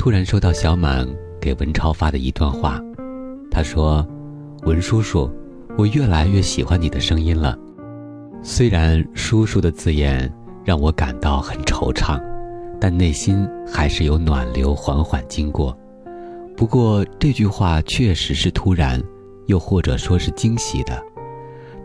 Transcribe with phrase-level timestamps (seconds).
[0.00, 1.06] 突然收到小满
[1.38, 2.80] 给文超发的一段话，
[3.50, 4.02] 他说
[4.64, 5.30] ：“文叔叔，
[5.76, 7.54] 我越来越喜欢你的声音了。
[8.42, 10.32] 虽然‘叔叔’的字眼
[10.64, 12.18] 让我感到很惆怅，
[12.80, 15.78] 但内心还是有暖流缓缓经过。”
[16.56, 18.98] 不过这句话确实是突然，
[19.48, 20.98] 又或者说是惊喜的。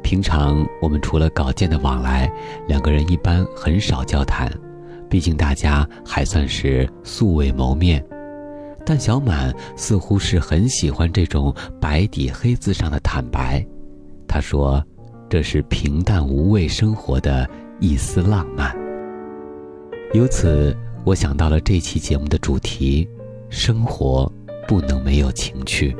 [0.02, 2.32] 平常我们除了稿件的往来，
[2.66, 4.50] 两个人一般很少交谈，
[5.16, 8.06] 毕竟大家还算是素未谋面。
[8.86, 13.66] 但小满似乎是很喜欢这种白底黑字上的坦白，
[14.28, 14.84] 他说
[15.30, 17.50] ：“这是平淡无味生活的
[17.80, 18.76] 一丝浪漫。”
[20.14, 23.08] 由此，我想到了这期节目的主题：
[23.50, 24.30] 生活。
[24.68, 25.96] 不能没有情趣。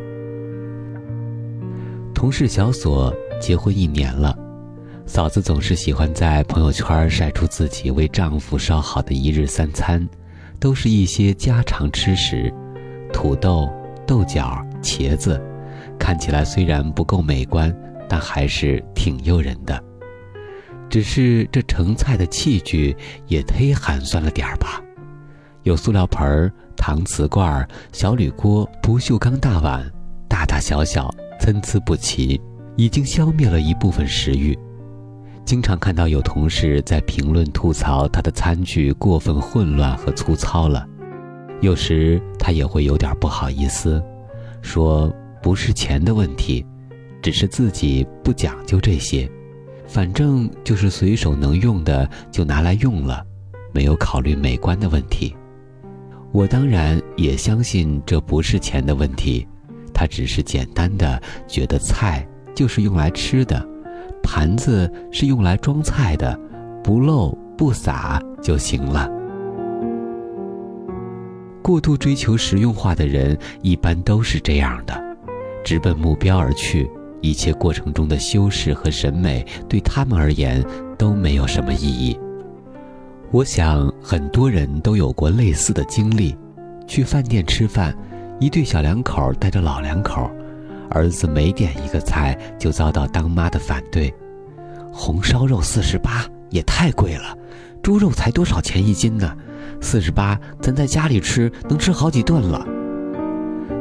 [2.16, 4.36] 同事小锁结婚一年了，
[5.08, 10.06] 嫂子总是喜欢在朋友圈晒出自己为丈夫烧好的一日三餐，
[10.60, 12.52] 都是一些家常吃食，
[13.14, 13.70] 土豆、
[14.08, 15.40] 豆角、茄子，
[16.00, 17.74] 看起来虽然不够美观，
[18.10, 19.82] 但还是挺诱人的。
[20.90, 22.96] 只是这盛菜的器具
[23.28, 24.82] 也忒寒酸了点儿吧？
[25.64, 26.52] 有塑料盆。
[26.78, 29.90] 搪瓷罐、小铝锅、不锈钢大碗，
[30.28, 32.40] 大大小小，参差不齐，
[32.76, 34.56] 已经消灭了一部分食欲。
[35.46, 40.88] 经常看到有同事在评论吐槽他的餐具过分混乱和粗糙了，
[41.62, 44.04] 有时他也会有点不好意思，
[44.64, 46.66] 说不是钱的问题，
[47.22, 49.30] 只是自己不讲究这些，
[49.88, 53.24] 反正就是随手能用的就拿来用了，
[53.72, 55.36] 没有考虑美观的问题。
[56.32, 59.48] 我当然也相信这不是钱的问题，
[59.94, 63.64] 他只是简单的觉得菜就是用来吃的，
[64.26, 66.38] 盘子是用来装菜的，
[66.84, 69.10] 不漏不洒就行了。
[71.62, 75.00] 过度追求实用化的人一般都是这样的，
[75.64, 76.90] 直奔目标而去，
[77.22, 80.64] 一切过程中的修饰和审美对他们而言
[80.98, 82.20] 都没有什么意义。
[83.32, 86.36] 我想很多人都有过类似的经历：
[86.88, 87.96] 去饭店吃饭，
[88.40, 90.30] 一对小两口带着老两口，
[90.90, 94.14] 儿子每点一个菜就遭到当妈的反对。
[94.92, 97.38] 红烧肉四十八也太贵了，
[97.84, 99.36] 猪肉才多少钱一斤呢？
[99.82, 102.66] 四十八，咱在家里吃能吃好几顿了。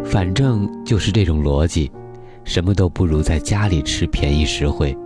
[0.05, 1.91] 反正就是这种逻辑，
[2.45, 4.97] 什么都不如在家里吃便宜实惠。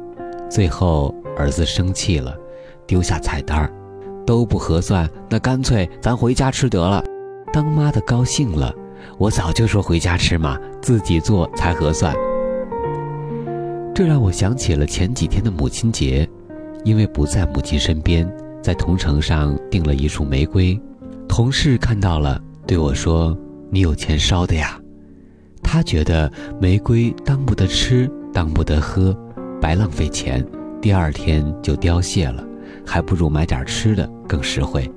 [0.50, 2.34] 最后儿子生气了，
[2.86, 3.72] 丢下菜单儿。
[4.26, 7.02] 都不合算，那干脆咱回家吃得了。
[7.50, 8.74] 当妈的高兴了，
[9.18, 12.14] 我早就说回家吃嘛，自己做才合算。
[13.94, 16.28] 这让我想起了前几天的母亲节，
[16.84, 18.30] 因为不在母亲身边，
[18.62, 20.80] 在同城上订了一束玫瑰。
[21.28, 23.36] 同事看到了，对我说
[23.70, 24.80] ：“你有钱烧的呀。”
[25.62, 26.30] 他觉得
[26.60, 29.16] 玫瑰当不得吃，当不得喝，
[29.60, 30.46] 白浪费钱，
[30.80, 32.44] 第二天就凋谢了。
[32.86, 34.90] 还不如买点吃的更实惠。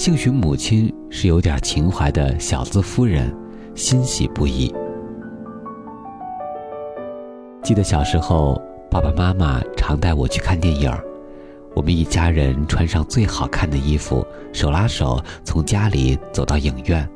[0.00, 3.30] 兴许母亲是有点情怀的小资夫人，
[3.74, 4.74] 欣喜不已。
[7.62, 8.58] 记得小时候，
[8.90, 10.90] 爸爸妈妈常带我去看电影，
[11.76, 17.06] 我们一家人穿上最好看的衣服，手拉手从家里走到影院。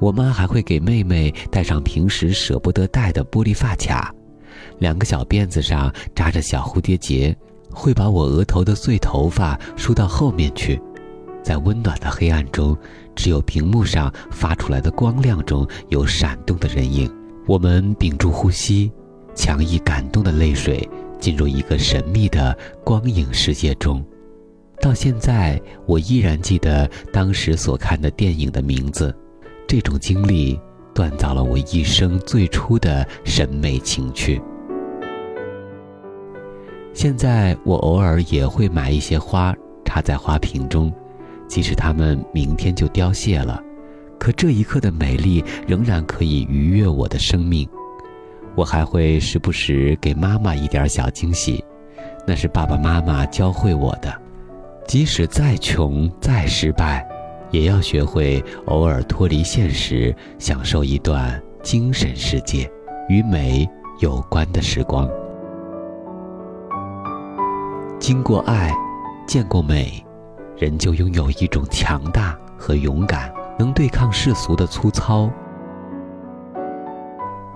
[0.00, 4.12] 我妈还会给妹妹戴上平时舍不得戴的玻璃发卡，
[4.80, 7.32] 两个小辫子上扎着小蝴蝶结。
[7.72, 10.82] 会把我额头的碎头发梳到后面去，
[11.50, 12.78] 在温暖的黑暗中，
[13.12, 17.12] 只有屏幕上发出来的光亮中有闪动的人影。
[17.44, 18.92] 我们屏住呼吸，
[19.34, 20.88] 强抑感动的泪水，
[21.18, 24.00] 进入一个神秘的光影世界中。
[24.80, 29.12] 到现在，我依然记得当时所看的电影的名字。
[29.66, 30.56] 这种经历
[30.94, 34.40] 锻造了我一生最初的审美情趣。
[36.94, 39.52] 现在我偶尔也会买一些花
[39.84, 40.94] 插在花瓶中，
[41.50, 43.60] 即使它们明天就凋谢了，
[44.20, 47.68] 可这一刻的美丽仍然可以愉悦我的生命。
[48.54, 51.64] 我还会时不时给妈妈一点小惊喜，
[52.24, 54.16] 那是爸爸妈妈教会我的。
[54.86, 57.04] 即使再穷再失败，
[57.50, 62.70] 也要学会偶尔脱离现实，享受一段精神世界
[63.08, 63.68] 与美
[63.98, 65.10] 有关的时光。
[67.98, 68.72] 经过爱，
[69.26, 70.04] 见过美，
[70.60, 75.30] 人就拥有一种强大和勇敢，能对抗世俗的粗糙。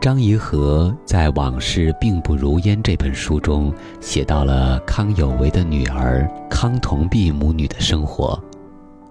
[0.00, 3.70] 张颐和在《往事并不如烟》这本书中
[4.00, 8.42] 写到了康有为的女儿康同弼母女的生活，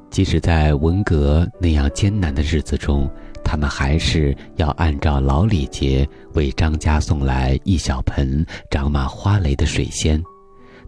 [0.09, 3.07] 即使在文革那样艰难的日子中，
[3.43, 10.19] 他们还是要按照老礼节为张家送来一小盆长满花蕾的水仙，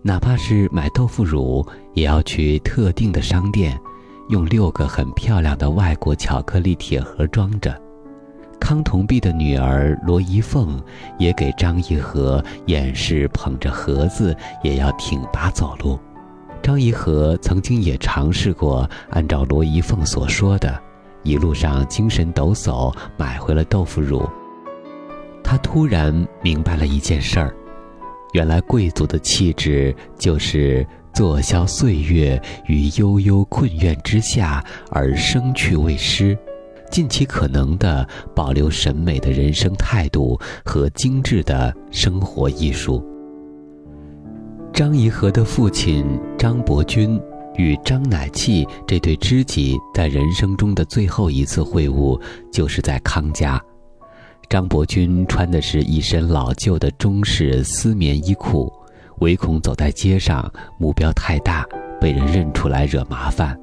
[0.07, 1.66] 哪怕是买豆腐乳，
[1.96, 3.75] 也要去特定的商店，
[4.30, 7.75] 用六个很漂亮的外国巧克力铁盒装着。
[8.60, 10.80] 康同弼的女儿罗一凤
[11.18, 16.00] 也给张一和演示捧着盒子也要挺拔走路。
[16.62, 20.80] 张一和曾经也尝试过按照罗一凤所说的，
[21.24, 24.24] 一路上精神抖擞买回了豆腐乳。
[25.44, 26.13] 他突然
[26.44, 27.56] 明白了一件事儿：
[28.35, 34.61] 原来贵族的气质就是坐消岁月于悠悠困怨之下，
[34.91, 36.37] 而生趣未失。
[36.91, 38.05] 尽其可能地
[38.35, 43.01] 保留审美的人生态度和精致的生活艺术。
[44.73, 46.05] 张怡和的父亲
[46.37, 47.17] 张伯钧
[47.55, 52.19] 与张乃器这对知己在人生中的最后一次会晤，
[52.51, 53.61] 就是在康家。
[54.50, 58.71] 张伯钧穿的是一身老旧的中式丝棉衣裤，
[59.19, 61.65] 唯恐走在街上目标太大，
[62.00, 63.57] 被人认出来惹麻烦。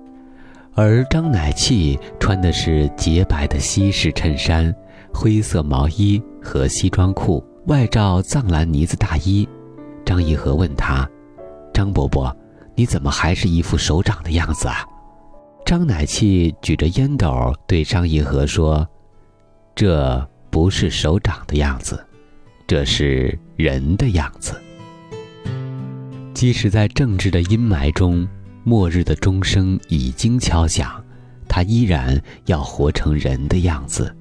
[0.75, 4.75] 而张乃器穿的是洁白的西式衬衫、
[5.12, 9.46] 灰色毛衣和西装裤，外罩藏蓝呢子大衣。
[10.05, 11.08] 张颐和问他
[11.73, 12.34] ：“张伯伯，
[12.75, 14.84] 你怎么还是一副首长的样子啊？”
[15.64, 18.87] 张乃器举着烟斗对张颐和说
[19.76, 22.06] ：“这不是手掌的样子，
[22.69, 24.54] 这是人的样子。
[26.32, 28.25] 即使在政治的阴霾中。”
[28.64, 31.04] 末日的钟声已经敲响，
[31.49, 34.14] 他依然要活成人的样子，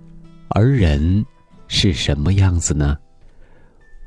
[0.50, 1.24] 而人
[1.68, 2.98] 是什么样子呢？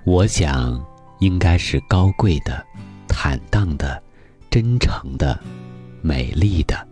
[0.04, 0.84] 我想，
[1.20, 2.66] 应该是高贵的、
[3.06, 4.02] 坦荡的、
[4.50, 5.38] 真诚的、
[6.02, 6.84] 美丽的。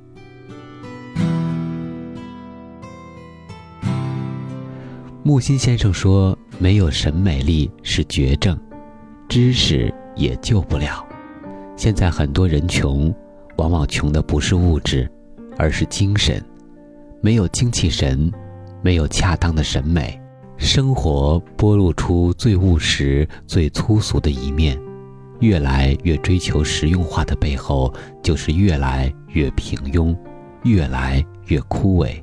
[5.24, 8.58] 木心先生说：“没有审美力是绝症，
[9.28, 11.06] 知识也救不了。”
[11.76, 13.14] 现在很多人穷。
[13.58, 15.08] 往往穷的不是物质，
[15.58, 16.42] 而是精神。
[17.20, 18.32] 没有精气神，
[18.80, 20.18] 没有恰当的审美，
[20.56, 24.76] 生活剥露出最务实、最粗俗的一面。
[25.40, 27.92] 越来越追求实用化的背后，
[28.22, 30.16] 就是越来越平庸，
[30.64, 32.20] 越来越枯萎。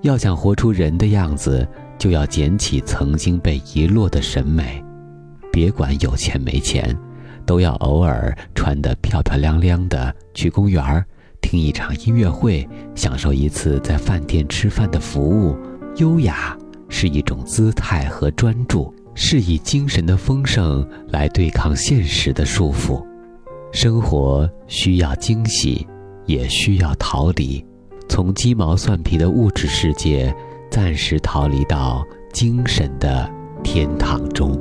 [0.00, 1.68] 要想活出人的样子，
[2.00, 4.82] 就要捡起曾经被遗落的审美。
[5.52, 6.98] 别管有钱没钱。
[7.46, 11.04] 都要偶尔穿得漂漂亮亮的去公园儿，
[11.40, 15.56] 听一场音乐会，享受一次在饭店吃饭的服务。
[15.96, 16.56] 优雅
[16.88, 23.04] 是一种姿态和专注，是以精神的丰盛来对抗现实的束缚。
[23.72, 25.84] 生活需要惊喜，
[26.26, 27.64] 也需要逃离，
[28.08, 30.32] 从鸡毛蒜皮的物质世界
[30.70, 33.28] 暂时逃离到精神的
[33.64, 34.56] 天堂中。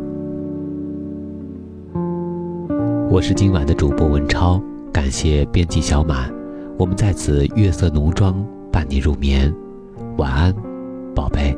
[3.11, 4.59] 我是今晚的主播文超，
[4.91, 6.33] 感谢编辑小满，
[6.79, 9.53] 我们在此月色浓妆伴你入眠，
[10.17, 10.51] 晚安，
[11.13, 11.55] 宝贝。